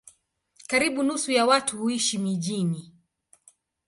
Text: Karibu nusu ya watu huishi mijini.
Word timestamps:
Karibu 0.67 1.03
nusu 1.03 1.31
ya 1.31 1.45
watu 1.45 1.77
huishi 1.77 2.17
mijini. 2.17 2.93